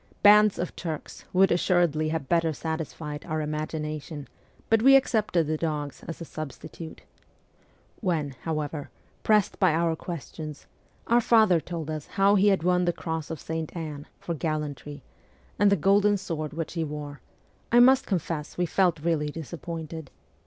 Bands 0.23 0.57
of 0.57 0.75
Turks 0.75 1.25
would 1.31 1.51
assuredly 1.51 2.09
have 2.09 2.27
better 2.27 2.53
satisfied 2.53 3.23
our 3.25 3.39
imagination, 3.39 4.27
but 4.67 4.81
we 4.81 4.95
accepted 4.95 5.45
the 5.45 5.57
dogs 5.59 6.03
as 6.07 6.19
a 6.19 6.25
substitute. 6.25 7.01
When, 7.99 8.31
however, 8.41 8.89
pressed 9.21 9.59
by 9.59 9.73
our 9.75 9.95
questions, 9.95 10.65
our 11.05 11.21
father 11.21 11.59
told 11.59 11.91
us 11.91 12.07
how 12.07 12.33
he 12.33 12.47
had 12.47 12.63
won 12.63 12.85
the 12.85 12.93
cross 12.93 13.29
of 13.29 13.39
Saint 13.39 13.75
Anne' 13.77 14.07
for 14.19 14.33
gallantry,' 14.33 15.03
and 15.59 15.71
the 15.71 15.75
golden 15.75 16.17
sword 16.17 16.51
which 16.53 16.73
he 16.73 16.83
wore, 16.83 17.21
I 17.71 17.79
must 17.79 18.07
confess 18.07 18.57
we 18.57 18.65
felt 18.65 19.01
really 19.01 19.29
disappointed. 19.29 20.09